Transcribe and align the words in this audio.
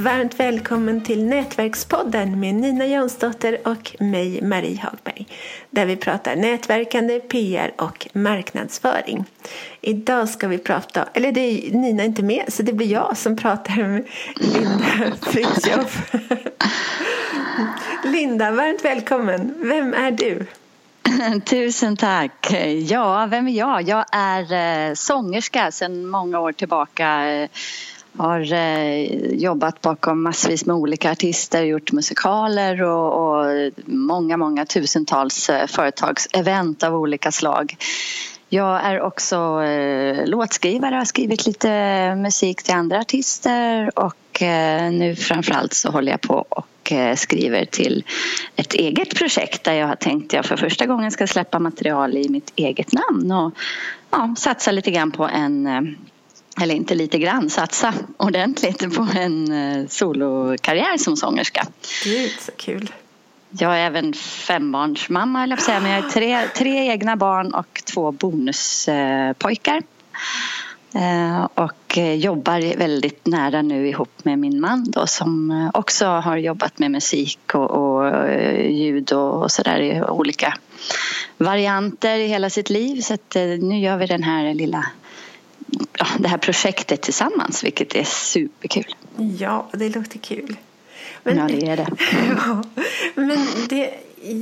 varmt 0.00 0.40
välkommen 0.40 1.00
till 1.00 1.24
Nätverkspodden 1.24 2.40
med 2.40 2.54
Nina 2.54 2.86
Jonsdotter 2.86 3.68
och 3.68 3.96
mig, 3.98 4.42
Marie 4.42 4.80
Hagberg. 4.80 5.26
Där 5.70 5.86
vi 5.86 5.96
pratar 5.96 6.36
nätverkande, 6.36 7.20
PR 7.20 7.72
och 7.78 8.08
marknadsföring. 8.12 9.24
Idag 9.80 10.28
ska 10.28 10.48
vi 10.48 10.58
prata, 10.58 11.08
eller 11.14 11.32
det 11.32 11.40
är 11.40 11.70
Nina 11.70 12.04
inte 12.04 12.22
med, 12.22 12.44
så 12.48 12.62
det 12.62 12.72
blir 12.72 12.86
jag 12.86 13.16
som 13.16 13.36
pratar 13.36 13.76
med 13.76 14.06
Linda 14.36 15.16
Fritiof. 15.22 16.12
Linda, 18.04 18.50
varmt 18.50 18.84
välkommen. 18.84 19.54
Vem 19.58 19.94
är 19.94 20.10
du? 20.10 20.46
Tusen 21.44 21.96
tack. 21.96 22.52
Ja, 22.88 23.26
vem 23.26 23.48
är 23.48 23.52
jag? 23.52 23.82
Jag 23.82 24.04
är 24.12 24.52
eh, 24.88 24.94
sångerska 24.94 25.70
sedan 25.70 26.06
många 26.06 26.40
år 26.40 26.52
tillbaka 26.52 27.48
har 28.16 28.52
eh, 28.52 29.04
jobbat 29.32 29.80
bakom 29.80 30.22
massvis 30.22 30.66
med 30.66 30.76
olika 30.76 31.10
artister, 31.10 31.62
gjort 31.62 31.92
musikaler 31.92 32.82
och, 32.82 33.12
och 33.12 33.70
många, 33.86 34.36
många 34.36 34.66
tusentals 34.66 35.50
eh, 35.50 35.66
företagsevent 35.66 36.82
av 36.82 36.94
olika 36.94 37.32
slag. 37.32 37.76
Jag 38.52 38.84
är 38.84 39.00
också 39.00 39.62
eh, 39.62 40.26
låtskrivare, 40.26 40.94
har 40.94 41.04
skrivit 41.04 41.46
lite 41.46 42.14
musik 42.14 42.62
till 42.62 42.74
andra 42.74 42.98
artister 42.98 43.98
och 43.98 44.42
eh, 44.42 44.92
nu 44.92 45.16
framförallt 45.16 45.74
så 45.74 45.90
håller 45.90 46.12
jag 46.12 46.20
på 46.20 46.44
och 46.48 46.92
eh, 46.92 47.16
skriver 47.16 47.64
till 47.64 48.04
ett 48.56 48.72
eget 48.72 49.14
projekt 49.14 49.64
där 49.64 49.72
jag 49.72 49.86
har 49.86 49.96
tänkt 49.96 50.26
att 50.26 50.32
jag 50.32 50.44
för 50.44 50.56
första 50.56 50.86
gången 50.86 51.10
ska 51.10 51.26
släppa 51.26 51.58
material 51.58 52.16
i 52.16 52.28
mitt 52.28 52.52
eget 52.56 52.92
namn 52.92 53.32
och 53.32 53.54
ja, 54.10 54.34
satsa 54.38 54.72
lite 54.72 54.90
grann 54.90 55.10
på 55.10 55.24
en 55.24 55.66
eh, 55.66 55.80
eller 56.60 56.74
inte 56.74 56.94
lite 56.94 57.18
grann, 57.18 57.50
satsa 57.50 57.94
ordentligt 58.16 58.96
på 58.96 59.06
en 59.14 59.52
eh, 59.52 59.86
solokarriär 59.88 60.98
som 60.98 61.16
sångerska. 61.16 61.66
Gud, 62.04 62.30
så 62.40 62.52
kul. 62.56 62.92
Jag 63.50 63.78
är 63.78 63.86
även 63.86 64.12
fembarnsmamma, 64.14 65.42
eller 65.42 65.56
säga, 65.56 65.80
men 65.80 65.90
jag 65.90 66.02
har 66.02 66.10
tre, 66.10 66.48
tre 66.56 66.88
egna 66.88 67.16
barn 67.16 67.54
och 67.54 67.82
två 67.94 68.12
bonuspojkar. 68.12 69.82
Eh, 70.94 71.48
och 71.54 71.98
jobbar 72.16 72.76
väldigt 72.76 73.26
nära 73.26 73.62
nu 73.62 73.88
ihop 73.88 74.24
med 74.24 74.38
min 74.38 74.60
man 74.60 74.90
då, 74.90 75.06
som 75.06 75.70
också 75.74 76.06
har 76.06 76.36
jobbat 76.36 76.78
med 76.78 76.90
musik 76.90 77.54
och, 77.54 77.70
och 77.70 78.28
ljud 78.70 79.12
och, 79.12 79.42
och 79.42 79.50
sådär 79.50 79.80
i 79.80 80.02
olika 80.02 80.54
varianter 81.38 82.18
i 82.18 82.26
hela 82.26 82.50
sitt 82.50 82.70
liv. 82.70 83.00
Så 83.00 83.14
att, 83.14 83.34
nu 83.60 83.78
gör 83.78 83.96
vi 83.96 84.06
den 84.06 84.22
här 84.22 84.54
lilla 84.54 84.86
ja, 86.00 86.06
det 86.18 86.28
här 86.28 86.38
projektet 86.38 87.00
tillsammans 87.00 87.64
vilket 87.64 87.94
är 87.94 88.04
superkul. 88.04 88.94
Ja, 89.38 89.68
det 89.72 89.88
låter 89.88 90.18
kul. 90.18 90.56
Men, 91.22 91.36
ja, 91.36 91.46
det 91.48 91.68
är 91.68 91.76
det. 91.76 91.88
ja, 92.36 92.62
men 93.14 93.46
det, 93.68 93.94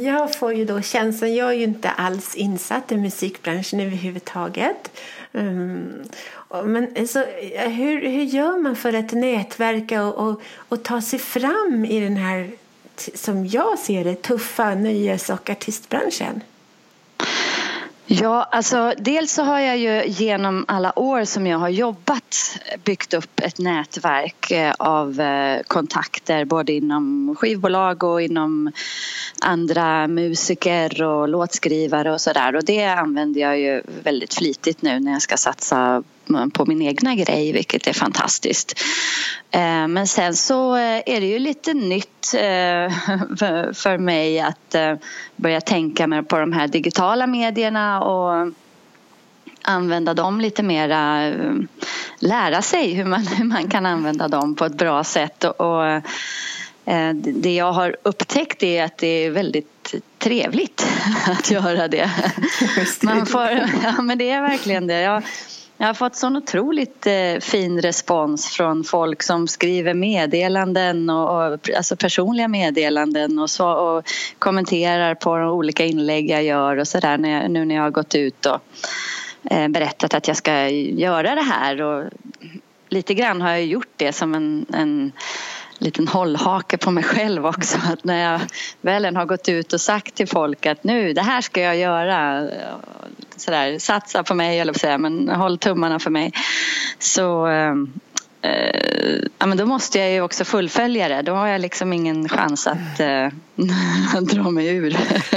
jag 0.03 0.35
får 0.35 0.55
ju 0.55 0.65
då 0.65 0.83
känslan, 0.83 1.35
jag 1.35 1.49
är 1.49 1.53
ju 1.53 1.65
inte 1.65 1.91
alls 1.91 2.35
insatt 2.35 2.93
i 2.93 2.97
musikbranschen 2.97 3.81
överhuvudtaget. 3.81 4.91
Um, 5.33 6.03
men 6.65 7.09
så, 7.09 7.25
hur, 7.55 8.09
hur 8.09 8.23
gör 8.23 8.59
man 8.59 8.77
för 8.77 8.93
att 8.93 9.13
nätverka 9.13 10.05
och, 10.05 10.29
och, 10.29 10.43
och 10.69 10.83
ta 10.83 11.01
sig 11.01 11.19
fram 11.19 11.85
i 11.85 12.01
den 12.01 12.17
här, 12.17 12.51
som 13.15 13.47
jag 13.47 13.79
ser 13.79 14.05
det, 14.05 14.23
tuffa 14.23 14.75
nöjes 14.75 15.31
och 15.31 15.51
artistbranschen? 15.51 16.41
Ja, 18.11 18.49
alltså 18.51 18.93
dels 18.99 19.33
så 19.33 19.43
har 19.43 19.61
jag 19.61 19.79
ju 19.79 20.05
genom 20.07 20.65
alla 20.69 20.99
år 20.99 21.25
som 21.25 21.47
jag 21.47 21.59
har 21.59 21.69
jobbat 21.69 22.59
byggt 22.85 23.15
upp 23.15 23.41
ett 23.41 23.59
nätverk 23.59 24.51
eh, 24.51 24.75
av 24.79 25.21
eh, 25.21 25.63
kontakter 25.67 26.45
både 26.45 26.73
inom 26.73 27.35
skivbolag 27.39 28.05
och 28.05 28.23
inom 28.23 28.73
andra 29.41 30.07
musiker 30.07 31.03
och 31.03 31.29
låtskrivare 31.29 32.13
och 32.13 32.21
sådär. 32.21 32.57
Och 32.57 32.65
det 32.65 32.85
använder 32.85 33.41
jag 33.41 33.59
ju 33.59 33.83
väldigt 34.03 34.35
flitigt 34.35 34.83
nu 34.83 35.01
när 35.01 35.13
jag 35.13 35.23
ska 35.23 35.37
satsa 35.37 36.03
på 36.55 36.67
min 36.67 36.83
egna 36.83 37.15
grej 37.15 37.53
vilket 37.53 37.87
är 37.87 37.93
fantastiskt. 37.93 38.81
Eh, 39.51 39.89
men 39.89 40.07
sen 40.07 40.35
så 40.35 40.77
eh, 40.77 41.03
är 41.07 41.21
det 41.21 41.27
ju 41.27 41.39
lite 41.39 41.75
nytt 41.75 42.35
eh, 42.35 42.41
för 43.75 43.99
mig 43.99 44.41
att 44.41 44.75
börja 45.37 45.61
tänka 45.61 46.07
mer 46.07 46.23
på 46.23 46.39
de 46.39 46.53
här 46.53 46.69
digitala 46.69 47.27
medierna 47.27 48.03
och 48.03 48.53
använda 49.63 50.15
dem 50.15 50.41
lite 50.41 50.63
mera, 50.63 51.33
lära 52.19 52.63
sig 52.63 52.95
hur 52.95 53.05
man, 53.05 53.27
hur 53.39 53.45
man 53.45 53.71
kan 53.71 53.87
använda 53.87 54.29
dem 54.29 54.55
på 54.55 54.65
ett 54.65 54.79
bra 54.79 55.05
sätt. 55.05 55.45
Och, 55.45 56.03
det 57.21 57.55
jag 57.55 57.73
har 57.73 57.97
upptäckt 58.03 58.63
är 58.63 58.85
att 58.85 58.99
det 58.99 59.07
är 59.07 59.31
väldigt 59.31 59.95
trevligt 60.19 60.87
att 61.27 61.51
göra 61.51 61.89
det. 61.89 62.11
Man 63.03 63.27
får, 63.27 63.69
ja, 63.83 64.03
men 64.03 64.19
det 64.19 64.31
är 64.31 64.43
verkligen 64.43 64.87
det. 64.87 65.01
Jag, 65.01 65.23
jag 65.81 65.87
har 65.87 65.95
fått 65.95 66.17
sån 66.17 66.37
otroligt 66.37 67.07
eh, 67.07 67.41
fin 67.41 67.81
respons 67.81 68.47
från 68.47 68.85
folk 68.85 69.23
som 69.23 69.49
skriver 69.49 69.95
meddelanden 69.95 71.11
och, 71.11 71.53
och 71.53 71.71
alltså 71.77 71.97
personliga 71.97 72.49
meddelanden 72.49 73.39
och, 73.39 73.51
så, 73.51 73.71
och 73.71 74.05
kommenterar 74.39 75.15
på 75.15 75.37
de 75.37 75.51
olika 75.51 75.85
inlägg 75.85 76.31
jag 76.31 76.45
gör 76.45 76.77
och 76.77 76.89
sådär 76.89 77.19
nu 77.49 77.65
när 77.65 77.75
jag 77.75 77.83
har 77.83 77.91
gått 77.91 78.15
ut 78.15 78.47
och 78.47 78.61
eh, 79.51 79.69
berättat 79.69 80.15
att 80.15 80.29
jag 80.29 80.37
ska 80.37 80.69
göra 80.69 81.35
det 81.35 81.43
här. 81.43 81.83
Och 81.83 82.05
lite 82.89 83.15
grann 83.15 83.41
har 83.41 83.51
jag 83.51 83.65
gjort 83.65 83.93
det 83.97 84.13
som 84.13 84.35
en, 84.35 84.67
en 84.73 85.13
liten 85.79 86.09
hållhake 86.09 86.79
på 86.79 86.91
mig 86.91 87.05
själv 87.05 87.47
också. 87.47 87.79
Att 87.93 88.05
när 88.05 88.33
jag 88.33 88.41
väl 88.81 89.17
har 89.17 89.27
gått 89.27 89.49
ut 89.49 89.73
och 89.73 89.81
sagt 89.81 90.15
till 90.15 90.29
folk 90.29 90.67
att 90.67 90.85
nu, 90.85 91.13
det 91.13 91.23
här 91.23 91.41
ska 91.41 91.61
jag 91.61 91.77
göra. 91.77 92.49
Sådär, 93.37 93.79
satsa 93.79 94.23
på 94.23 94.35
mig, 94.35 94.61
eller 94.61 94.73
säga, 94.73 94.99
men 94.99 95.29
håll 95.29 95.59
tummarna 95.59 95.99
för 95.99 96.11
mig. 96.11 96.33
Så 96.99 97.47
eh, 97.47 97.75
eh, 98.43 99.23
ja, 99.39 99.47
men 99.47 99.59
då 99.59 99.67
måste 99.67 99.99
jag 99.99 100.11
ju 100.11 100.21
också 100.21 100.45
fullfölja 100.45 101.09
det. 101.09 101.23
Då 101.23 101.33
har 101.33 101.47
jag 101.47 101.61
liksom 101.61 101.93
ingen 101.93 102.29
chans 102.29 102.67
att 102.67 103.01
eh, 103.01 103.29
dra 104.21 104.51
mig 104.51 104.69
ur. 104.69 104.91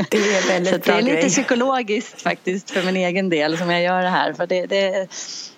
Det 0.10 0.18
är 0.18 0.48
väldigt 0.48 0.86
det 0.86 0.92
är 0.92 1.02
lite 1.02 1.16
grej. 1.16 1.30
psykologiskt 1.30 2.22
faktiskt 2.22 2.72
för 2.72 2.84
min 2.84 2.96
egen 2.96 3.30
del 3.30 3.58
som 3.58 3.72
jag 3.72 3.84
gör 3.84 4.02
det 4.02 4.10
här. 4.10 4.34
För 4.34 4.48
det, 4.48 4.66
det, 4.66 5.08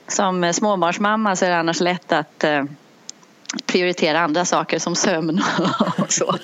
som 0.08 0.54
småbarnsmamma 0.54 1.36
så 1.36 1.46
är 1.46 1.50
det 1.50 1.58
annars 1.58 1.80
lätt 1.80 2.12
att 2.12 2.44
eh, 2.44 2.64
prioritera 3.66 4.20
andra 4.20 4.46
saker 4.46 4.80
som 4.80 4.96
sömn 4.96 5.42
och 5.98 6.14
så. 6.14 6.38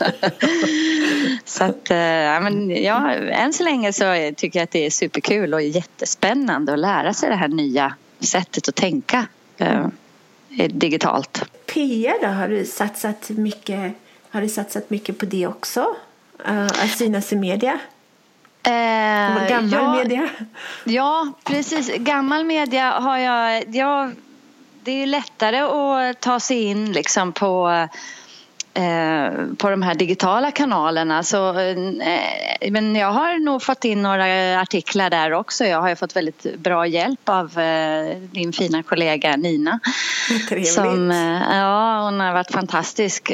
så 1.45 1.63
att, 1.63 1.91
eh, 1.91 1.97
ja, 1.97 2.39
men 2.39 2.83
ja, 2.83 3.13
än 3.13 3.53
så 3.53 3.63
länge 3.63 3.93
så 3.93 4.31
tycker 4.37 4.59
jag 4.59 4.63
att 4.63 4.71
det 4.71 4.85
är 4.85 4.89
superkul 4.89 5.53
och 5.53 5.61
jättespännande 5.61 6.73
att 6.73 6.79
lära 6.79 7.13
sig 7.13 7.29
det 7.29 7.35
här 7.35 7.47
nya 7.47 7.95
sättet 8.19 8.67
att 8.67 8.75
tänka 8.75 9.27
eh, 9.57 9.87
digitalt. 10.69 11.43
PR 11.65 12.21
då, 12.21 12.27
har 12.27 12.47
du 12.47 12.65
satsat 12.65 13.29
mycket, 13.29 13.93
har 14.29 14.41
du 14.41 14.49
satsat 14.49 14.89
mycket 14.89 15.17
på 15.17 15.25
det 15.25 15.47
också? 15.47 15.95
Uh, 16.49 16.65
att 16.65 16.97
synas 16.97 17.33
i 17.33 17.35
media? 17.35 17.79
Eh, 18.63 19.49
gammal 19.49 19.71
ja, 19.71 19.93
media? 19.93 20.29
Ja, 20.83 21.33
precis. 21.43 21.91
Gammal 21.95 22.45
media 22.45 22.91
har 22.91 23.17
jag... 23.17 23.75
jag 23.75 24.11
det 24.89 25.03
är 25.03 25.07
lättare 25.07 25.57
att 25.59 26.21
ta 26.21 26.39
sig 26.39 26.63
in 26.63 26.91
liksom 26.91 27.31
på 27.31 27.87
eh, 28.73 29.31
på 29.57 29.69
de 29.69 29.81
här 29.81 29.95
digitala 29.95 30.51
kanalerna. 30.51 31.23
Så, 31.23 31.59
eh, 31.59 31.77
men 32.71 32.95
jag 32.95 33.11
har 33.11 33.39
nog 33.39 33.63
fått 33.63 33.85
in 33.85 34.01
några 34.01 34.59
artiklar 34.61 35.09
där 35.09 35.33
också. 35.33 35.65
Jag 35.65 35.81
har 35.81 35.95
fått 35.95 36.15
väldigt 36.15 36.55
bra 36.57 36.87
hjälp 36.87 37.29
av 37.29 37.59
eh, 37.59 38.17
din 38.17 38.53
fina 38.53 38.83
kollega 38.83 39.35
Nina. 39.35 39.79
Trevligt. 40.49 40.73
Som, 40.73 41.11
ja, 41.51 42.01
hon 42.03 42.19
har 42.19 42.33
varit 42.33 42.51
fantastisk 42.51 43.31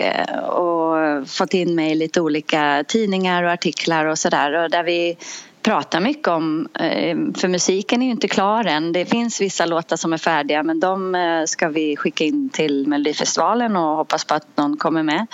och 0.48 1.30
fått 1.30 1.54
in 1.54 1.76
mig 1.76 1.92
i 1.92 1.96
lite 1.96 2.22
olika 2.22 2.84
tidningar 2.88 3.44
och 3.44 3.52
artiklar 3.52 4.06
och 4.06 4.20
sådär. 4.20 4.70
Där 4.70 4.84
vi 4.84 5.18
pratar 5.66 6.00
mycket 6.00 6.28
om, 6.28 6.68
eh, 6.80 7.18
för 7.36 7.48
musiken 7.48 8.02
är 8.02 8.06
ju 8.06 8.12
inte 8.12 8.28
klar 8.28 8.66
än. 8.66 8.92
Det 8.92 9.06
finns 9.06 9.42
vissa 9.42 9.66
låtar 9.66 9.96
som 9.96 10.14
är 10.14 10.18
färdiga 10.18 10.64
men 10.64 10.80
de 10.80 11.16
eh, 11.16 11.46
ska 11.46 11.70
vi 11.70 11.98
skicka 11.98 12.24
in 12.24 12.50
till 12.50 12.88
Melodifestivalen 12.88 13.76
och 13.76 13.98
hoppas 13.98 14.26
på 14.26 14.34
att 14.34 14.48
någon 14.58 14.78
kommer 14.78 15.04
med. 15.04 15.28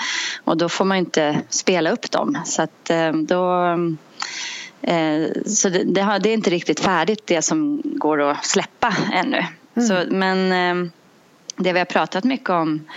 Och 0.44 0.58
då 0.58 0.70
får 0.70 0.86
man 0.86 0.98
inte 0.98 1.42
spela 1.50 1.92
upp 1.92 2.12
dem 2.12 2.38
så 2.46 2.62
att 2.62 2.90
eh, 2.90 3.12
då 3.12 3.78
så 5.46 5.70
det, 5.70 5.84
det, 5.84 6.02
är 6.02 6.28
inte 6.28 6.50
riktigt 6.50 6.80
färdigt 6.80 7.28
det 7.28 7.42
som 7.42 7.82
går 7.84 8.22
att 8.22 8.46
släppa 8.46 8.94
ännu. 9.14 9.46
Mm. 9.76 9.88
Så, 9.88 10.04
men 10.10 10.50
det 11.56 11.74
vi 11.74 11.80
har 11.80 11.86
pratat 11.86 12.24
mycket 12.24 12.50
om 12.50 12.88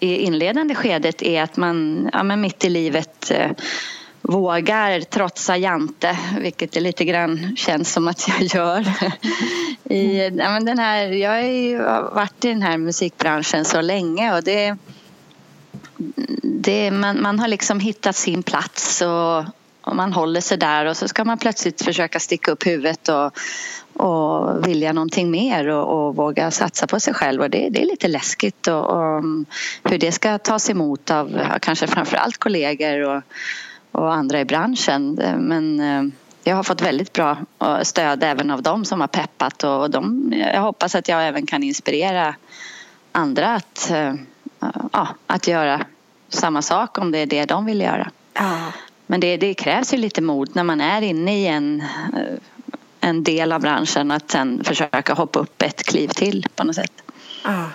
i 0.00 0.16
inledande 0.16 0.74
skedet 0.74 1.22
är 1.22 1.42
att 1.42 1.56
man 1.56 2.08
ja, 2.12 2.22
men 2.22 2.40
mitt 2.40 2.64
i 2.64 2.68
livet 2.68 3.32
vågar 4.22 5.00
trotsa 5.00 5.56
Jante, 5.56 6.18
vilket 6.40 6.72
det 6.72 6.80
lite 6.80 7.04
grann 7.04 7.56
känns 7.56 7.92
som 7.92 8.08
att 8.08 8.28
jag 8.28 8.42
gör. 8.42 8.84
I, 9.84 10.28
ja, 10.28 10.50
men 10.50 10.64
den 10.64 10.78
här, 10.78 11.06
jag 11.06 11.30
har 11.30 11.40
ju 11.40 11.78
varit 12.14 12.44
i 12.44 12.48
den 12.48 12.62
här 12.62 12.78
musikbranschen 12.78 13.64
så 13.64 13.80
länge 13.80 14.34
och 14.36 14.44
det, 14.44 14.76
det, 16.42 16.90
man, 16.90 17.22
man 17.22 17.38
har 17.38 17.48
liksom 17.48 17.80
hittat 17.80 18.16
sin 18.16 18.42
plats 18.42 19.02
och, 19.02 19.44
och 19.80 19.96
man 19.96 20.12
håller 20.12 20.40
sig 20.40 20.58
där 20.58 20.86
och 20.86 20.96
så 20.96 21.08
ska 21.08 21.24
man 21.24 21.38
plötsligt 21.38 21.82
försöka 21.82 22.20
sticka 22.20 22.50
upp 22.52 22.66
huvudet 22.66 23.08
och, 23.08 23.32
och 24.06 24.66
vilja 24.68 24.92
någonting 24.92 25.30
mer 25.30 25.68
och, 25.68 26.06
och, 26.06 26.16
våga 26.16 26.50
satsa 26.50 26.86
på 26.86 27.00
sig 27.00 27.14
själv 27.14 27.42
och 27.42 27.50
det, 27.50 27.68
det 27.70 27.82
är 27.82 27.86
lite 27.86 28.08
läskigt 28.08 28.66
och, 28.66 28.90
och, 28.90 29.24
hur 29.84 29.98
det 29.98 30.12
ska 30.12 30.38
tas 30.38 30.70
emot 30.70 31.10
av 31.10 31.42
kanske 31.60 31.86
framförallt 31.86 32.38
kollegor 32.38 33.00
och, 33.00 33.22
och 33.92 34.14
andra 34.14 34.40
i 34.40 34.44
branschen. 34.44 35.14
Men 35.38 35.80
eh, 35.80 36.12
jag 36.44 36.56
har 36.56 36.62
fått 36.62 36.80
väldigt 36.80 37.12
bra 37.12 37.36
eh, 37.60 37.80
stöd 37.82 38.22
även 38.22 38.50
av 38.50 38.62
dem 38.62 38.84
som 38.84 39.00
har 39.00 39.08
peppat 39.08 39.64
och 39.64 39.90
de, 39.90 40.32
jag 40.54 40.60
hoppas 40.60 40.94
att 40.94 41.08
jag 41.08 41.28
även 41.28 41.46
kan 41.46 41.62
inspirera 41.62 42.34
andra 43.12 43.54
att, 43.54 43.90
eh, 43.90 44.14
ja, 44.92 45.08
att 45.26 45.48
göra 45.48 45.86
samma 46.28 46.62
sak 46.62 46.98
om 46.98 47.10
det 47.10 47.18
är 47.18 47.26
det 47.26 47.44
de 47.44 47.66
vill 47.66 47.80
göra. 47.80 48.10
Ja. 48.34 48.58
Men 49.06 49.20
det, 49.20 49.36
det, 49.36 49.54
krävs 49.54 49.94
ju 49.94 49.98
lite 49.98 50.22
mod 50.22 50.56
när 50.56 50.64
man 50.64 50.80
är 50.80 51.02
inne 51.02 51.38
i 51.38 51.46
en, 51.46 51.82
en 53.00 53.24
del 53.24 53.52
av 53.52 53.60
branschen 53.60 54.10
att 54.10 54.30
sen 54.30 54.64
försöka 54.64 55.14
hoppa 55.14 55.38
upp 55.38 55.62
ett 55.62 55.82
kliv 55.82 56.08
till 56.08 56.46
på 56.54 56.64
något 56.64 56.76
sätt. 56.76 57.02
Ja. 57.44 57.66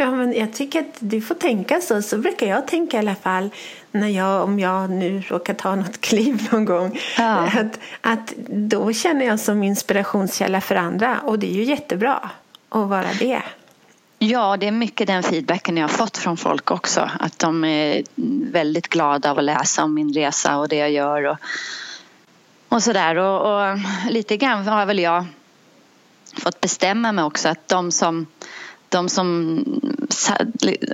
Ja, 0.00 0.10
men 0.10 0.32
jag 0.32 0.52
tycker 0.52 0.80
att 0.80 0.96
du 0.98 1.20
får 1.20 1.34
tänka 1.34 1.80
så. 1.80 2.02
Så 2.02 2.18
brukar 2.18 2.46
jag 2.46 2.66
tänka 2.66 2.96
i 2.96 3.00
alla 3.00 3.14
fall 3.14 3.50
när 3.90 4.08
jag, 4.08 4.44
om 4.44 4.58
jag 4.58 4.90
nu 4.90 5.22
råkar 5.28 5.54
ta 5.54 5.74
något 5.74 6.00
kliv 6.00 6.48
någon 6.52 6.64
gång. 6.64 6.98
Ja. 7.18 7.46
Att, 7.46 7.80
att 8.00 8.34
då 8.48 8.92
känner 8.92 9.26
jag 9.26 9.40
som 9.40 9.62
inspirationskälla 9.62 10.60
för 10.60 10.74
andra 10.74 11.20
och 11.20 11.38
det 11.38 11.46
är 11.46 11.54
ju 11.54 11.64
jättebra 11.64 12.30
att 12.68 12.88
vara 12.88 13.06
det. 13.18 13.42
Ja, 14.18 14.56
det 14.56 14.66
är 14.66 14.72
mycket 14.72 15.06
den 15.06 15.22
feedbacken 15.22 15.76
jag 15.76 15.84
har 15.84 15.96
fått 15.96 16.16
från 16.16 16.36
folk 16.36 16.70
också. 16.70 17.10
Att 17.20 17.38
de 17.38 17.64
är 17.64 18.02
väldigt 18.52 18.88
glada 18.88 19.30
av 19.30 19.38
att 19.38 19.44
läsa 19.44 19.84
om 19.84 19.94
min 19.94 20.12
resa 20.12 20.58
och 20.58 20.68
det 20.68 20.76
jag 20.76 20.90
gör 20.90 21.26
och, 21.26 21.36
och 22.68 22.82
sådär. 22.82 23.16
Och, 23.16 23.40
och 23.40 23.78
lite 24.10 24.36
grann 24.36 24.68
har 24.68 24.86
väl 24.86 24.98
jag 24.98 25.24
fått 26.42 26.60
bestämma 26.60 27.12
mig 27.12 27.24
också 27.24 27.48
att 27.48 27.68
de 27.68 27.92
som 27.92 28.26
de 28.90 29.08
som, 29.08 29.64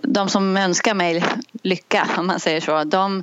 de 0.02 0.28
som 0.28 0.56
önskar 0.56 0.94
mig 0.94 1.25
lycka, 1.62 2.08
om 2.19 2.26
man 2.26 2.40
säger 2.40 2.60
så, 2.60 2.84
de, 2.84 3.22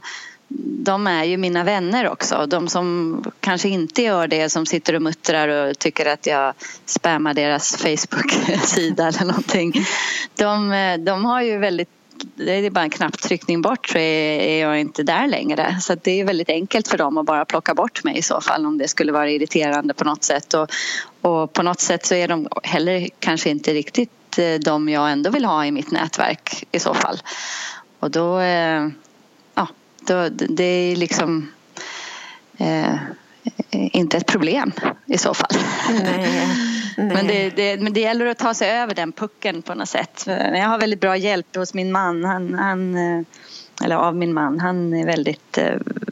de 0.84 1.08
är 1.08 1.24
ju 1.24 1.38
mina 1.38 1.64
vänner 1.64 2.10
också. 2.10 2.46
De 2.46 2.68
som 2.68 3.24
kanske 3.40 3.70
inte 3.70 4.02
gör 4.02 4.28
det, 4.28 4.50
som 4.50 4.66
sitter 4.66 4.96
och 4.96 5.02
muttrar 5.02 5.48
och 5.48 5.80
tycker 5.80 6.06
att 6.06 6.28
jag 6.28 6.54
spammar 6.86 7.34
deras 7.34 7.76
Facebook-sida 7.76 9.08
eller 9.08 9.26
någonting. 9.26 9.74
De, 10.36 10.70
de 11.06 11.26
har 11.26 11.42
ju 11.42 11.58
väldigt 11.58 11.90
det 12.36 12.52
är 12.52 12.70
bara 12.70 12.84
en 12.84 12.90
knapptryckning 12.90 13.62
bort 13.62 13.90
så 13.90 13.98
är 13.98 14.62
jag 14.62 14.80
inte 14.80 15.04
där 15.04 15.28
längre. 15.28 15.78
Så 15.82 15.96
det 15.96 16.22
är 16.22 16.26
väldigt 16.26 16.50
enkelt 16.50 16.88
för 16.88 16.98
dem 16.98 17.18
att 17.18 17.26
bara 17.26 17.46
plocka 17.46 17.74
bort 17.74 18.04
mig 18.04 18.18
i 18.18 18.22
så 18.22 18.42
fall 18.42 18.66
om 18.66 18.78
det 18.78 18.88
skulle 18.88 19.12
vara 19.12 19.30
irriterande 19.30 19.94
på 19.94 20.04
något 20.04 20.24
sätt. 20.24 20.54
Och, 20.54 20.70
och 21.22 21.54
på 21.54 21.64
något 21.64 21.80
sätt 21.80 22.06
så 22.06 22.16
är 22.16 22.28
de 22.28 22.48
heller 22.64 23.10
kanske 23.20 23.50
inte 23.50 23.74
riktigt 23.74 24.10
Eh, 24.40 24.60
de 24.60 24.90
jag 24.90 25.12
ändå 25.12 25.30
vill 25.30 25.46
ha 25.46 25.66
i 25.66 25.72
mitt 25.72 25.92
nätverk 25.92 26.64
i 26.72 26.80
så 26.80 26.94
fall. 26.94 27.22
Och 28.00 28.12
då, 28.12 28.40
eh, 28.40 28.88
ja, 29.56 29.68
då, 30.08 30.30
det 30.30 30.64
är 30.64 30.96
liksom 30.96 31.52
eh, 32.58 32.96
inte 33.72 34.18
ett 34.18 34.28
problem 34.28 34.72
i 35.06 35.18
så 35.18 35.34
fall. 35.34 35.52
Nej, 35.90 36.04
nej. 36.04 36.48
Men, 37.14 37.28
det, 37.28 37.50
det, 37.50 37.82
men 37.82 37.94
det 37.94 38.00
gäller 38.00 38.26
att 38.26 38.38
ta 38.38 38.54
sig 38.54 38.72
över 38.72 38.96
den 38.96 39.12
pucken 39.12 39.62
på 39.62 39.76
något 39.76 39.90
sätt. 39.90 40.24
Jag 40.28 40.68
har 40.68 40.80
väldigt 40.80 41.00
bra 41.00 41.18
hjälp 41.18 41.56
hos 41.56 41.74
min 41.74 41.92
man. 41.92 42.24
Han, 42.26 42.54
han, 42.54 42.96
eh, 42.96 43.26
eller 43.84 43.96
av 43.96 44.16
min 44.16 44.34
man. 44.34 44.60
Han 44.60 44.94
är 44.94 45.06
väldigt 45.06 45.58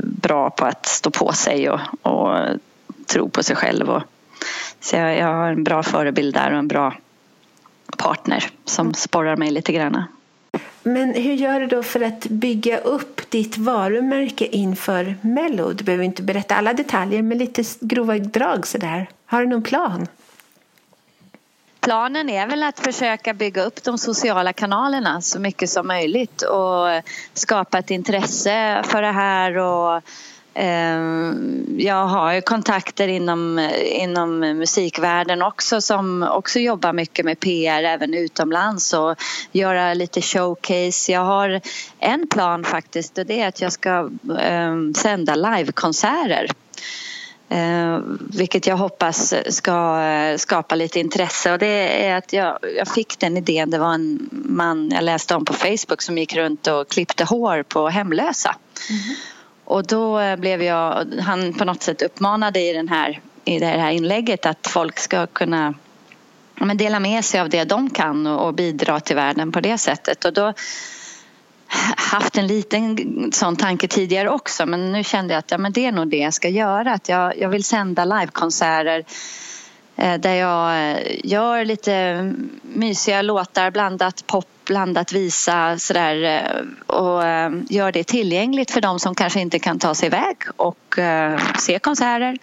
bra 0.04 0.50
på 0.50 0.66
att 0.66 0.86
stå 0.86 1.12
på 1.12 1.32
sig 1.34 1.70
och, 1.70 1.80
och 2.02 2.48
tro 3.06 3.30
på 3.30 3.44
sig 3.44 3.56
själv. 3.56 3.90
Och, 3.90 4.04
så 4.80 4.96
jag, 4.96 5.18
jag 5.18 5.28
har 5.28 5.52
en 5.52 5.64
bra 5.64 5.84
förebild 5.84 6.34
där 6.34 6.52
och 6.52 6.60
en 6.60 6.68
bra 6.68 6.94
partner 7.98 8.50
som 8.66 8.94
sporrar 8.94 9.38
mig 9.38 9.52
lite 9.52 9.72
grann. 9.72 10.04
Men 10.84 11.14
hur 11.14 11.34
gör 11.34 11.60
du 11.60 11.68
då 11.68 11.84
för 11.84 12.02
att 12.02 12.26
bygga 12.26 12.78
upp 12.78 13.30
ditt 13.30 13.58
varumärke 13.58 14.46
inför 14.46 15.16
Mello? 15.22 15.74
Du 15.74 15.84
behöver 15.84 16.04
inte 16.04 16.24
berätta 16.24 16.56
alla 16.56 16.74
detaljer, 16.74 17.22
men 17.22 17.38
lite 17.38 17.64
grova 17.80 18.18
drag 18.18 18.68
sådär. 18.68 19.10
Har 19.26 19.42
du 19.42 19.48
någon 19.48 19.64
plan? 19.64 20.08
Planen 21.80 22.30
är 22.30 22.48
väl 22.48 22.64
att 22.64 22.80
försöka 22.80 23.34
bygga 23.34 23.64
upp 23.64 23.84
de 23.84 23.98
sociala 23.98 24.54
kanalerna 24.54 25.22
så 25.22 25.40
mycket 25.40 25.70
som 25.70 25.88
möjligt 25.88 26.42
och 26.42 26.88
skapa 27.34 27.80
ett 27.80 27.92
intresse 27.92 28.82
för 28.86 29.02
det 29.02 29.12
här 29.12 29.58
och 29.58 30.02
Eh, 30.54 31.02
jag 31.78 32.06
har 32.06 32.42
kontakter 32.42 33.08
inom, 33.08 33.70
inom 33.84 34.40
musikvärlden 34.40 35.42
också 35.42 35.82
som 35.82 36.24
också 36.24 36.60
jobbar 36.60 36.94
mycket 36.94 37.26
med 37.26 37.40
PR 37.40 37.84
även 37.84 38.14
utomlands 38.14 38.94
och 38.94 39.16
göra 39.52 39.94
lite 39.94 40.22
showcase. 40.22 41.12
Jag 41.12 41.22
har 41.22 41.62
en 42.00 42.28
plan 42.28 42.64
faktiskt 42.64 43.18
och 43.18 43.26
det 43.26 43.42
är 43.42 43.48
att 43.48 43.62
jag 43.62 43.72
ska 43.72 44.10
um, 44.52 44.94
sända 44.94 45.36
livekonserter. 45.36 46.48
Eh, 47.50 48.00
vilket 48.20 48.68
jag 48.68 48.78
hoppas 48.78 49.34
ska 49.50 50.02
eh, 50.02 50.38
skapa 50.38 50.76
lite 50.76 51.00
intresse 51.00 51.52
och 51.52 51.60
det 51.60 52.06
är 52.06 52.18
att 52.18 52.34
jag, 52.34 52.58
jag 52.78 52.88
fick 52.88 53.20
den 53.20 53.38
idén. 53.38 53.70
Det 53.70 53.78
var 53.78 53.94
en 53.94 54.30
man 54.32 54.92
jag 54.92 55.04
läste 55.04 55.36
om 55.36 55.46
på 55.46 55.54
Facebook 55.54 56.02
som 56.02 56.18
gick 56.18 56.36
runt 56.36 56.68
och 56.68 56.90
klippte 56.90 57.24
hår 57.24 57.64
på 57.64 57.90
hemlösa. 57.90 58.56
Mm. 58.90 59.16
Och 59.72 59.88
då 59.88 60.20
eh, 60.20 60.36
blev 60.36 60.64
jag, 60.64 61.06
han 61.22 61.54
på 61.54 61.66
något 61.66 61.84
sätt 61.84 62.02
uppmanade 62.02 62.60
i, 62.60 62.74
den 62.74 62.88
här, 62.88 63.22
i 63.46 63.60
det 63.60 63.66
här 63.66 63.92
inlägget 63.92 64.46
att 64.46 64.68
folk 64.68 65.00
ska 65.00 65.28
kunna 65.28 65.74
men 66.56 66.78
dela 66.78 67.00
med 67.00 67.26
sig 67.26 67.40
av 67.40 67.50
det 67.50 67.64
de 67.64 67.90
kan 67.90 68.28
och, 68.28 68.48
och 68.48 68.54
bidra 68.54 69.00
till 69.00 69.16
världen 69.16 69.52
på 69.52 69.60
det 69.60 69.78
sättet. 69.78 70.26
Och 70.26 70.34
då 70.34 70.54
haft 71.98 72.38
en 72.38 72.48
liten 72.48 72.98
sån 73.32 73.56
tanke 73.56 73.88
tidigare 73.88 74.30
också 74.30 74.66
men 74.66 74.92
nu 74.92 75.04
kände 75.04 75.34
jag 75.34 75.40
att 75.40 75.52
ja, 75.52 75.58
men 75.58 75.72
det 75.72 75.86
är 75.86 75.92
nog 75.92 76.08
det 76.08 76.18
jag 76.18 76.34
ska 76.34 76.50
göra. 76.50 76.94
Att 76.94 77.10
jag, 77.10 77.40
jag 77.40 77.50
vill 77.50 77.64
sända 77.64 78.06
livekonserter 78.06 79.04
eh, 79.96 80.20
där 80.20 80.36
jag 80.36 80.92
eh, 80.92 80.98
gör 81.24 81.66
lite 81.66 82.34
mysiga 82.62 83.22
låtar, 83.22 83.72
blandat 83.72 84.28
pop 84.28 84.48
blandat 84.72 85.12
visa 85.14 85.78
sådär 85.80 86.24
eh, 86.24 86.96
och 86.96 87.28
eh, 87.28 87.52
gör 87.70 87.92
det 87.92 88.04
tillgängligt 88.04 88.72
för 88.72 88.82
de 88.82 89.00
som 89.00 89.16
kanske 89.16 89.40
inte 89.40 89.60
kan 89.60 89.80
ta 89.80 89.96
sig 89.96 90.08
iväg 90.08 90.38
och 90.56 91.00
eh, 91.00 91.40
se 91.60 91.80
konserter. 91.80 92.38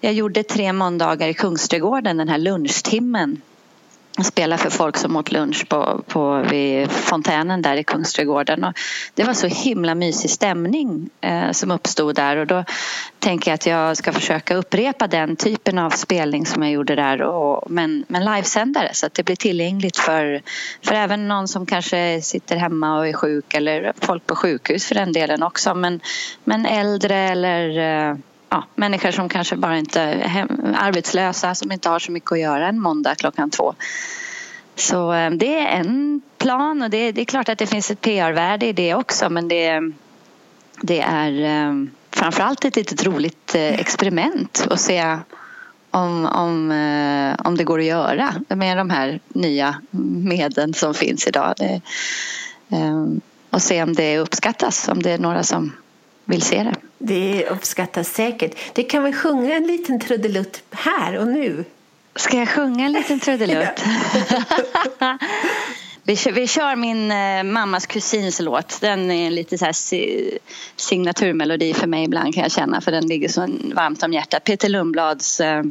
Jag 0.00 0.12
gjorde 0.12 0.42
tre 0.42 0.72
måndagar 0.72 1.28
i 1.28 1.34
Kungsträdgården, 1.34 2.16
den 2.16 2.28
här 2.28 2.38
lunchtimmen 2.38 3.40
spela 4.24 4.58
för 4.58 4.70
folk 4.70 4.96
som 4.96 5.16
åt 5.16 5.32
lunch 5.32 5.68
på, 5.68 6.02
på, 6.06 6.44
vid 6.50 6.90
fontänen 6.90 7.62
där 7.62 7.76
i 7.76 7.84
Kungsträdgården. 7.84 8.64
Och 8.64 8.72
det 9.14 9.24
var 9.24 9.34
så 9.34 9.46
himla 9.46 9.94
mysig 9.94 10.30
stämning 10.30 11.10
eh, 11.20 11.50
som 11.50 11.70
uppstod 11.70 12.14
där. 12.14 12.36
Och 12.36 12.46
då 12.46 12.64
tänker 13.18 13.50
jag 13.50 13.54
att 13.54 13.66
jag 13.66 13.96
ska 13.96 14.12
försöka 14.12 14.56
upprepa 14.56 15.06
den 15.06 15.36
typen 15.36 15.78
av 15.78 15.90
spelning 15.90 16.46
som 16.46 16.62
jag 16.62 16.72
gjorde 16.72 16.94
där. 16.94 17.22
Och, 17.22 17.70
men, 17.70 18.04
men 18.08 18.24
livesändare 18.24 18.90
så 18.92 19.06
att 19.06 19.14
det 19.14 19.22
blir 19.22 19.36
tillgängligt 19.36 19.96
för, 19.96 20.42
för 20.82 20.94
även 20.94 21.28
någon 21.28 21.48
som 21.48 21.66
kanske 21.66 22.20
sitter 22.22 22.56
hemma 22.56 22.98
och 22.98 23.08
är 23.08 23.12
sjuk 23.12 23.54
eller 23.54 23.92
folk 24.00 24.26
på 24.26 24.36
sjukhus 24.36 24.86
för 24.86 24.94
den 24.94 25.12
delen 25.12 25.42
också. 25.42 25.74
Men, 25.74 26.00
men 26.44 26.66
äldre 26.66 27.16
eller 27.16 27.78
eh, 28.10 28.16
ja, 28.48 28.64
människor 28.74 29.10
som 29.10 29.28
kanske 29.28 29.56
bara 29.56 29.78
inte 29.78 30.00
är 30.00 30.28
hem, 30.28 30.74
arbetslösa 30.76 31.54
som 31.54 31.72
inte 31.72 31.88
har 31.88 31.98
så 31.98 32.12
mycket 32.12 32.32
att 32.32 32.40
göra 32.40 32.68
en 32.68 32.80
måndag 32.80 33.14
klockan 33.14 33.50
två. 33.50 33.74
Så 34.74 35.12
eh, 35.12 35.30
det 35.30 35.58
är 35.58 35.66
en 35.66 36.22
plan 36.38 36.82
och 36.82 36.90
det, 36.90 37.12
det 37.12 37.20
är 37.20 37.24
klart 37.24 37.48
att 37.48 37.58
det 37.58 37.66
finns 37.66 37.90
ett 37.90 38.00
PR-värde 38.00 38.66
i 38.66 38.72
det 38.72 38.94
också 38.94 39.30
men 39.30 39.48
det, 39.48 39.80
det 40.80 41.00
är 41.00 41.44
eh, 41.44 41.74
framförallt 42.10 42.64
ett 42.64 42.76
litet 42.76 43.04
roligt 43.04 43.54
eh, 43.54 43.80
experiment 43.80 44.66
att 44.70 44.80
se 44.80 45.18
om, 45.90 46.26
om, 46.26 46.70
om 47.44 47.56
det 47.56 47.64
går 47.64 47.78
att 47.78 47.84
göra 47.84 48.34
med 48.48 48.76
de 48.76 48.90
här 48.90 49.20
nya 49.28 49.76
medlen 50.24 50.74
som 50.74 50.94
finns 50.94 51.26
idag. 51.26 51.54
Det, 51.56 51.80
och 53.50 53.62
se 53.62 53.82
om 53.82 53.94
det 53.94 54.18
uppskattas, 54.18 54.88
om 54.88 55.02
det 55.02 55.10
är 55.10 55.18
några 55.18 55.42
som 55.42 55.72
vill 56.26 56.42
se 56.42 56.62
det. 56.62 56.74
Det 56.98 57.46
uppskattas 57.46 58.08
säkert. 58.08 58.56
Det 58.74 58.82
kan 58.82 59.02
väl 59.02 59.12
sjunga 59.12 59.56
en 59.56 59.66
liten 59.66 60.00
trudelutt 60.00 60.62
här 60.70 61.18
och 61.18 61.28
nu? 61.28 61.64
Ska 62.16 62.36
jag 62.36 62.48
sjunga 62.48 62.86
en 62.86 62.92
liten 62.92 63.20
trudelutt? 63.20 63.84
vi, 66.02 66.16
kör, 66.16 66.32
vi 66.32 66.46
kör 66.46 66.76
min 66.76 67.10
eh, 67.10 67.42
mammas 67.42 67.86
kusins 67.86 68.40
låt. 68.40 68.80
Den 68.80 69.10
är 69.10 69.26
en 69.26 69.34
lite 69.34 69.58
så 69.58 69.64
här 69.64 69.72
si, 69.72 70.38
signaturmelodi 70.76 71.74
för 71.74 71.86
mig 71.86 72.04
ibland 72.04 72.34
kan 72.34 72.42
jag 72.42 72.52
känna 72.52 72.80
för 72.80 72.92
den 72.92 73.06
ligger 73.06 73.28
så 73.28 73.40
varmt 73.74 74.02
om 74.02 74.12
hjärtat. 74.12 74.44
Peter 74.44 74.68
Lundblads 74.68 75.40
eh, 75.40 75.62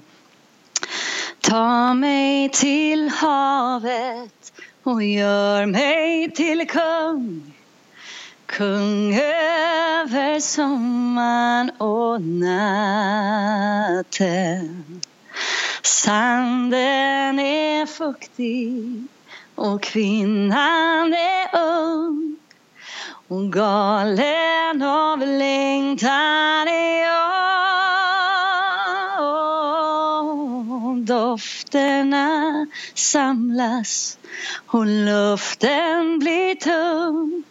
Ta 1.41 1.93
mig 1.93 2.49
till 2.49 3.09
havet 3.09 4.53
och 4.83 5.03
gör 5.03 5.65
mig 5.65 6.31
till 6.31 6.67
kung 6.67 7.54
Kung 8.57 9.13
över 9.13 10.39
sommaren 10.39 11.71
och 11.77 12.21
natten. 12.21 14.11
Sanden 15.81 17.39
är 17.39 17.85
fuktig 17.85 19.03
och 19.55 19.83
kvinnan 19.83 21.13
är 21.13 21.59
ung. 21.59 22.35
Och 23.27 23.53
galen 23.53 24.81
av 24.81 25.19
längtan 25.19 26.67
är 26.67 27.03
jag 27.03 27.25
Dofterna 31.05 32.65
samlas 32.93 34.17
och 34.67 34.85
luften 34.85 36.19
blir 36.19 36.55
tung. 36.55 37.44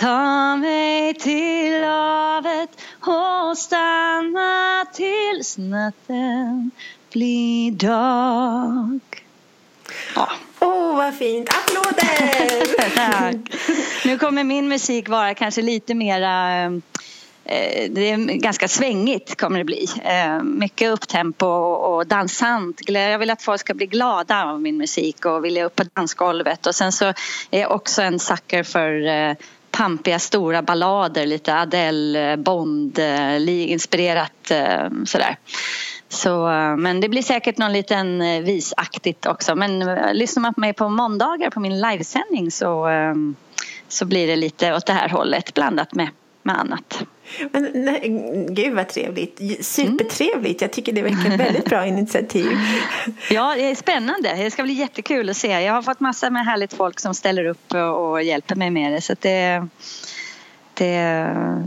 Ta 0.00 0.56
mig 0.56 1.14
till 1.14 1.84
havet 1.84 2.70
och 3.00 3.58
stanna 3.58 4.84
tills 4.92 5.58
natten 5.58 6.70
blir 7.12 7.70
dag. 7.72 9.00
Ja. 10.14 10.28
Åh, 10.60 10.68
oh, 10.68 10.96
vad 10.96 11.14
fint! 11.14 11.48
Applåder! 11.48 12.94
Tack. 12.96 13.36
Nu 14.04 14.18
kommer 14.18 14.44
min 14.44 14.68
musik 14.68 15.08
vara 15.08 15.34
kanske 15.34 15.62
lite 15.62 15.94
mera 15.94 16.64
eh, 17.44 17.90
det 17.90 18.10
är 18.10 18.16
ganska 18.38 18.68
svängigt 18.68 19.40
kommer 19.40 19.58
det 19.58 19.64
bli. 19.64 19.86
Eh, 20.04 20.42
mycket 20.42 20.90
upptempo 20.90 21.46
och 21.46 22.06
dansant. 22.06 22.80
Jag 22.88 23.18
vill 23.18 23.30
att 23.30 23.42
folk 23.42 23.60
ska 23.60 23.74
bli 23.74 23.86
glada 23.86 24.44
av 24.44 24.60
min 24.60 24.76
musik 24.76 25.24
och 25.24 25.44
vilja 25.44 25.64
upp 25.64 25.76
på 25.76 25.84
dansgolvet. 25.94 26.66
Och 26.66 26.74
sen 26.74 26.92
så 26.92 27.04
är 27.50 27.60
jag 27.60 27.70
också 27.70 28.02
en 28.02 28.18
sucker 28.18 28.62
för 28.62 29.06
eh, 29.06 29.36
pampiga 29.76 30.18
stora 30.18 30.62
ballader, 30.62 31.26
lite 31.26 31.54
Adele, 31.54 32.30
eh, 32.30 32.36
Bond, 32.36 32.98
eh, 32.98 33.70
inspirerat 33.70 34.50
eh, 34.50 34.88
sådär. 35.04 35.36
Så, 36.08 36.46
men 36.78 37.00
det 37.00 37.08
blir 37.08 37.22
säkert 37.22 37.58
någon 37.58 37.72
liten 37.72 38.18
visaktigt 38.44 39.26
också. 39.26 39.54
Men 39.54 39.78
lyssnar 40.12 40.40
man 40.40 40.54
på 40.54 40.60
mig 40.60 40.72
på 40.72 40.88
måndagar 40.88 41.50
på 41.50 41.60
min 41.60 41.80
livesändning 41.80 42.50
så, 42.50 42.88
så 43.88 44.04
blir 44.04 44.26
det 44.26 44.36
lite 44.36 44.74
åt 44.74 44.86
det 44.86 44.92
här 44.92 45.08
hållet 45.08 45.54
blandat 45.54 45.94
med, 45.94 46.08
med 46.42 46.60
annat. 46.60 47.02
Men, 47.52 47.70
nej, 47.74 48.00
gud 48.50 48.74
vad 48.74 48.88
trevligt. 48.88 49.64
Supertrevligt. 49.66 50.60
Jag 50.60 50.72
tycker 50.72 50.92
det 50.92 51.02
verkar 51.02 51.30
ett 51.30 51.40
väldigt 51.40 51.64
bra 51.64 51.86
initiativ. 51.86 52.50
Ja, 53.30 53.54
det 53.56 53.70
är 53.70 53.74
spännande. 53.74 54.34
Det 54.36 54.50
ska 54.50 54.62
bli 54.62 54.72
jättekul 54.72 55.30
att 55.30 55.36
se. 55.36 55.48
Jag 55.48 55.72
har 55.72 55.82
fått 55.82 56.00
massor 56.00 56.30
med 56.30 56.44
härligt 56.44 56.72
folk 56.72 57.00
som 57.00 57.14
ställer 57.14 57.44
upp 57.44 57.74
och 57.74 58.22
hjälper 58.22 58.54
mig 58.54 58.70
med 58.70 58.92
det. 58.92 59.00
Så 59.00 59.14
det, 59.20 59.68
det, 60.74 60.94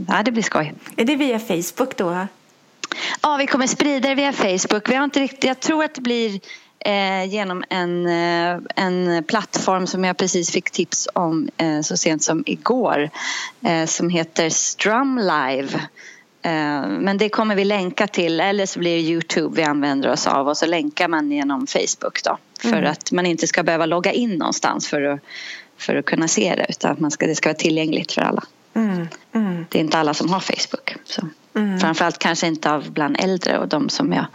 ja, 0.07 0.23
det 0.23 0.31
blir 0.31 0.43
skoj. 0.43 0.73
Är 0.97 1.05
det 1.05 1.15
via 1.15 1.39
Facebook 1.39 1.97
då? 1.97 2.27
Ja, 3.21 3.37
vi 3.37 3.47
kommer 3.47 3.67
sprida 3.67 4.09
det 4.09 4.15
via 4.15 4.33
Facebook. 4.33 4.89
Vi 4.89 4.95
har 4.95 5.03
inte 5.03 5.19
riktigt, 5.19 5.43
jag 5.43 5.59
tror 5.59 5.83
att 5.83 5.95
det 5.95 6.01
blir 6.01 6.39
eh, 6.85 7.25
genom 7.25 7.63
en, 7.69 8.07
eh, 8.07 8.61
en 8.75 9.23
plattform 9.23 9.87
som 9.87 10.03
jag 10.03 10.17
precis 10.17 10.51
fick 10.51 10.71
tips 10.71 11.07
om 11.13 11.49
eh, 11.57 11.81
så 11.81 11.97
sent 11.97 12.23
som 12.23 12.43
igår 12.45 13.09
eh, 13.61 13.85
som 13.85 14.09
heter 14.09 14.49
Strumlive. 14.49 15.81
Eh, 16.41 16.87
men 16.87 17.17
det 17.17 17.29
kommer 17.29 17.55
vi 17.55 17.65
länka 17.65 18.07
till 18.07 18.39
eller 18.39 18.65
så 18.65 18.79
blir 18.79 18.95
det 18.95 19.01
Youtube 19.01 19.55
vi 19.55 19.63
använder 19.63 20.11
oss 20.11 20.27
av 20.27 20.47
och 20.47 20.57
så 20.57 20.65
länkar 20.65 21.07
man 21.07 21.31
genom 21.31 21.67
Facebook 21.67 22.23
då 22.23 22.37
för 22.61 22.77
mm. 22.77 22.91
att 22.91 23.11
man 23.11 23.25
inte 23.25 23.47
ska 23.47 23.63
behöva 23.63 23.85
logga 23.85 24.11
in 24.11 24.35
någonstans 24.35 24.87
för 24.87 25.01
att, 25.01 25.19
för 25.77 25.95
att 25.95 26.05
kunna 26.05 26.27
se 26.27 26.55
det 26.55 26.65
utan 26.69 26.91
att 26.91 26.99
man 26.99 27.11
ska, 27.11 27.27
det 27.27 27.35
ska 27.35 27.49
vara 27.49 27.57
tillgängligt 27.57 28.11
för 28.11 28.21
alla. 28.21 28.43
Mm. 28.73 29.07
Mm. 29.33 29.65
Det 29.69 29.77
är 29.77 29.81
inte 29.81 29.97
alla 29.97 30.13
som 30.13 30.29
har 30.29 30.39
Facebook. 30.39 30.95
Så. 31.05 31.21
Mm. 31.55 31.79
Framförallt 31.79 32.19
kanske 32.19 32.47
inte 32.47 32.71
av 32.71 32.91
bland 32.91 33.17
äldre 33.19 33.59
och 33.59 33.67
de 33.67 33.89
som 33.89 34.13
jag 34.13 34.25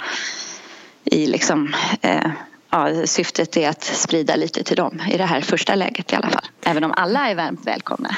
i 1.04 1.26
liksom, 1.26 1.74
eh, 2.00 2.30
ja, 2.70 3.06
syftet 3.06 3.56
är 3.56 3.68
att 3.68 3.84
sprida 3.84 4.36
lite 4.36 4.62
till 4.62 4.76
dem 4.76 5.02
i 5.12 5.16
det 5.16 5.24
här 5.24 5.40
första 5.40 5.74
läget 5.74 6.12
i 6.12 6.16
alla 6.16 6.30
fall. 6.30 6.44
Även 6.62 6.84
om 6.84 6.92
alla 6.96 7.30
är 7.30 7.34
varmt 7.34 7.66
välkomna. 7.66 8.16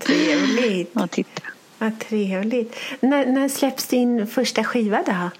Trevligt. 0.00 0.96
och 1.00 1.10
titta. 1.10 1.42
Vad 1.78 1.98
trevligt. 1.98 2.76
När, 3.00 3.26
när 3.26 3.48
släpps 3.48 3.86
din 3.86 4.26
första 4.26 4.64
skiva 4.64 5.02
då? 5.06 5.30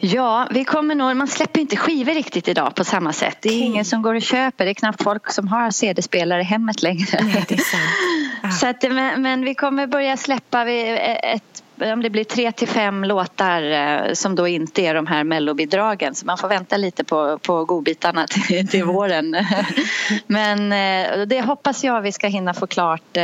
Ja, 0.00 0.48
vi 0.50 0.64
kommer 0.64 0.94
nog, 0.94 1.16
man 1.16 1.28
släpper 1.28 1.60
inte 1.60 1.76
skivor 1.76 2.14
riktigt 2.14 2.48
idag 2.48 2.74
på 2.74 2.84
samma 2.84 3.12
sätt. 3.12 3.36
Det 3.40 3.48
är 3.48 3.52
okay. 3.52 3.66
ingen 3.66 3.84
som 3.84 4.02
går 4.02 4.14
och 4.14 4.22
köper. 4.22 4.64
Det 4.64 4.70
är 4.70 4.74
knappt 4.74 5.02
folk 5.02 5.32
som 5.32 5.48
har 5.48 5.70
CD-spelare 5.70 6.40
i 6.40 6.44
hemmet 6.44 6.82
längre. 6.82 7.18
Nej, 7.22 7.44
det 7.48 7.54
är 7.54 7.58
sant. 7.58 7.82
Så 8.52 8.66
att, 8.66 8.82
men, 8.82 9.22
men, 9.22 9.44
vi 9.44 9.54
kommer 9.54 9.86
börja 9.86 10.16
släppa 10.16 10.68
eh, 10.68 11.34
ett 11.34 11.62
om 11.80 12.02
det 12.02 12.10
blir 12.10 12.24
tre 12.24 12.52
till 12.52 12.68
fem 12.68 13.04
låtar 13.04 13.62
eh, 13.62 14.12
som 14.12 14.34
då 14.34 14.48
inte 14.48 14.82
är 14.82 14.94
de 14.94 15.06
här 15.06 15.24
mellobidragen 15.24 16.14
så 16.14 16.26
man 16.26 16.38
får 16.38 16.48
vänta 16.48 16.76
lite 16.76 17.04
på, 17.04 17.38
på 17.38 17.64
godbitarna 17.64 18.26
till, 18.48 18.68
till 18.68 18.84
våren. 18.84 19.36
Men 20.26 20.72
eh, 20.72 21.26
det 21.26 21.40
hoppas 21.40 21.84
jag 21.84 22.00
vi 22.00 22.12
ska 22.12 22.26
hinna 22.26 22.54
få 22.54 22.66
klart 22.66 23.16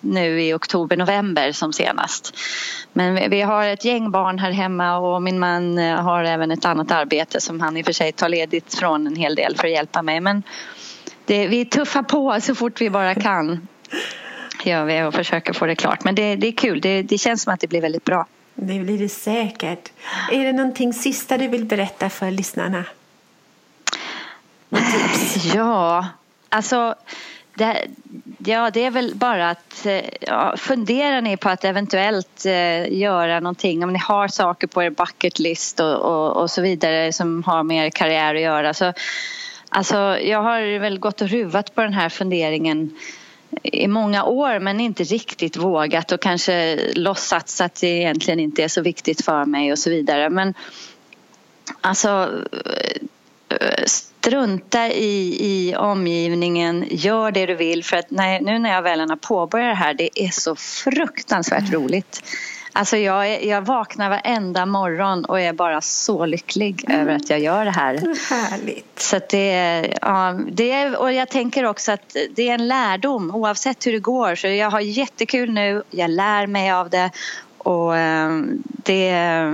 nu 0.00 0.42
i 0.42 0.54
oktober, 0.54 0.96
november 0.96 1.52
som 1.52 1.72
senast. 1.72 2.36
Men 2.92 3.30
vi 3.30 3.40
har 3.40 3.66
ett 3.66 3.84
gäng 3.84 4.10
barn 4.10 4.38
här 4.38 4.50
hemma 4.50 4.98
och 4.98 5.22
min 5.22 5.38
man 5.38 5.78
har 5.78 6.24
även 6.24 6.50
ett 6.50 6.64
annat 6.64 6.90
arbete 6.90 7.40
som 7.40 7.60
han 7.60 7.76
i 7.76 7.82
och 7.82 7.86
för 7.86 7.92
sig 7.92 8.12
tar 8.12 8.28
ledigt 8.28 8.74
från 8.74 9.06
en 9.06 9.16
hel 9.16 9.34
del 9.34 9.56
för 9.56 9.66
att 9.66 9.72
hjälpa 9.72 10.02
mig. 10.02 10.20
Men 10.20 10.42
det, 11.26 11.46
vi 11.46 11.64
tuffar 11.64 12.02
på 12.02 12.38
så 12.40 12.54
fort 12.54 12.80
vi 12.80 12.90
bara 12.90 13.14
kan 13.14 13.68
gör 14.64 14.84
vi 14.84 15.02
och 15.02 15.14
försöker 15.14 15.52
få 15.52 15.66
det 15.66 15.74
klart. 15.74 16.04
Men 16.04 16.14
det, 16.14 16.36
det 16.36 16.46
är 16.46 16.52
kul. 16.52 16.80
Det, 16.80 17.02
det 17.02 17.18
känns 17.18 17.42
som 17.42 17.52
att 17.52 17.60
det 17.60 17.66
blir 17.66 17.80
väldigt 17.80 18.04
bra. 18.04 18.26
Det 18.54 18.78
blir 18.78 18.98
det 18.98 19.08
säkert. 19.08 19.92
Är 20.32 20.44
det 20.44 20.52
någonting 20.52 20.92
sista 20.92 21.38
du 21.38 21.48
vill 21.48 21.64
berätta 21.64 22.10
för 22.10 22.30
lyssnarna? 22.30 22.84
Ja, 25.54 26.06
alltså 26.48 26.94
det, 27.54 27.86
ja, 28.38 28.70
det 28.70 28.84
är 28.84 28.90
väl 28.90 29.12
bara 29.14 29.50
att 29.50 29.86
ja, 30.20 30.54
fundera 30.56 31.20
ni 31.20 31.36
på 31.36 31.48
att 31.48 31.64
eventuellt 31.64 32.46
eh, 32.46 32.92
göra 32.92 33.40
någonting 33.40 33.84
om 33.84 33.92
ni 33.92 33.98
har 33.98 34.28
saker 34.28 34.66
på 34.66 34.82
er 34.82 34.90
bucket 34.90 35.38
list 35.38 35.80
och, 35.80 35.96
och, 35.96 36.36
och, 36.36 36.50
så 36.50 36.62
vidare 36.62 37.12
som 37.12 37.42
har 37.42 37.62
med 37.62 37.86
er 37.86 37.90
karriär 37.90 38.34
att 38.34 38.40
göra. 38.40 38.74
Så, 38.74 38.92
alltså, 39.68 39.96
jag 40.20 40.42
har 40.42 40.78
väl 40.78 40.98
gått 40.98 41.20
och 41.20 41.28
ruvat 41.28 41.74
på 41.74 41.80
den 41.80 41.92
här 41.92 42.08
funderingen 42.08 42.96
i 43.62 43.88
många 43.88 44.24
år 44.24 44.58
men 44.58 44.80
inte 44.80 45.04
riktigt 45.04 45.56
vågat 45.56 46.12
och 46.12 46.20
kanske 46.20 46.78
låtsats 46.94 47.60
att 47.60 47.74
det 47.74 47.86
egentligen 47.86 48.40
inte 48.40 48.64
är 48.64 48.68
så 48.68 48.82
viktigt 48.82 49.24
för 49.24 49.44
mig 49.44 49.72
och 49.72 49.78
så 49.78 49.90
vidare. 49.90 50.30
Men 50.30 50.54
alltså 51.80 52.30
strunta 53.86 54.88
i, 54.88 55.36
i 55.40 55.76
omgivningen, 55.76 56.84
gör 56.90 57.30
det 57.30 57.46
du 57.46 57.54
vill 57.54 57.84
för 57.84 57.96
att 57.96 58.10
när, 58.10 58.40
nu 58.40 58.58
när 58.58 58.70
jag 58.70 58.82
väl 58.82 59.00
har 59.00 59.16
påbörjat 59.16 59.70
det 59.70 59.84
här 59.84 59.94
det 59.94 60.10
är 60.14 60.30
så 60.30 60.56
fruktansvärt 60.56 61.68
mm. 61.68 61.72
roligt. 61.72 62.22
Alltså 62.76 62.96
jag, 62.96 63.44
jag 63.44 63.62
vaknar 63.62 64.10
varenda 64.10 64.66
morgon 64.66 65.24
och 65.24 65.40
är 65.40 65.52
bara 65.52 65.80
så 65.80 66.26
lycklig 66.26 66.84
mm. 66.88 67.00
över 67.00 67.14
att 67.14 67.30
jag 67.30 67.40
gör 67.40 67.64
det 67.64 67.70
här. 67.70 67.94
Härligt. 68.30 69.00
Så 69.00 69.20
det, 69.30 69.86
ja, 70.00 70.38
det, 70.52 70.96
och 70.96 71.12
jag 71.12 71.28
tänker 71.28 71.64
också 71.64 71.92
att 71.92 72.16
det 72.30 72.48
är 72.48 72.54
en 72.54 72.68
lärdom 72.68 73.34
oavsett 73.34 73.86
hur 73.86 73.92
det 73.92 73.98
går. 73.98 74.34
Så 74.34 74.46
jag 74.46 74.70
har 74.70 74.80
jättekul 74.80 75.52
nu, 75.52 75.82
jag 75.90 76.10
lär 76.10 76.46
mig 76.46 76.70
av 76.70 76.90
det 76.90 77.10
och 77.58 77.96
eh, 77.96 78.42
det, 78.66 79.10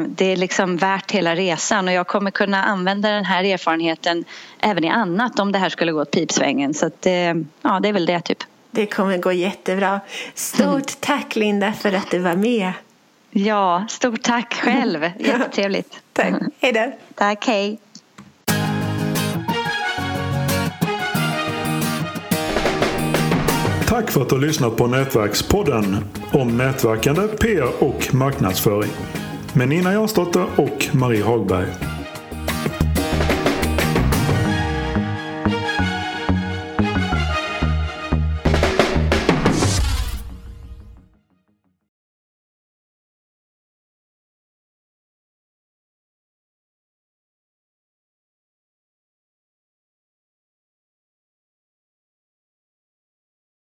det 0.09 0.25
är 0.25 0.37
liksom 0.37 0.76
värt 0.76 1.11
hela 1.11 1.35
resan 1.35 1.88
och 1.88 1.95
jag 1.95 2.07
kommer 2.07 2.31
kunna 2.31 2.64
använda 2.64 3.11
den 3.11 3.25
här 3.25 3.45
erfarenheten 3.45 4.25
även 4.59 4.85
i 4.85 4.88
annat 4.88 5.38
om 5.38 5.52
det 5.52 5.59
här 5.59 5.69
skulle 5.69 5.93
gå 5.93 6.00
åt 6.00 6.11
pipsvängen. 6.11 6.75
Så 6.75 6.87
att 6.87 7.02
det, 7.02 7.45
ja, 7.62 7.81
det 7.81 7.88
är 7.88 7.93
väl 7.93 8.07
det 8.07 8.21
typ. 8.21 8.38
Det 8.71 8.87
kommer 8.87 9.19
gå 9.19 9.33
jättebra. 9.33 10.00
Stort 10.35 10.67
mm. 10.67 10.83
tack 11.00 11.37
Linda 11.37 11.73
för 11.73 11.93
att 11.93 12.11
du 12.11 12.19
var 12.19 12.37
med. 12.37 12.73
Ja, 13.35 13.87
stort 13.89 14.23
tack 14.23 14.55
själv. 14.55 15.03
Jättetrevligt. 15.19 16.03
tack. 16.12 16.35
Hej 16.61 16.73
då. 16.73 16.93
Tack, 17.15 17.47
hej. 17.47 17.79
Tack 23.89 24.11
för 24.11 24.23
att 24.23 24.29
du 24.29 24.35
har 24.35 24.43
lyssnat 24.43 24.77
på 24.77 24.87
Nätverkspodden 24.87 25.97
om 26.33 26.57
nätverkande, 26.57 27.29
PR 27.29 27.83
och 27.85 28.15
marknadsföring 28.15 28.91
med 29.53 29.69
Nina 29.69 29.93
Jansdotter 29.93 30.47
och 30.57 30.89
Marie 30.93 31.25
Hagberg. 31.25 31.92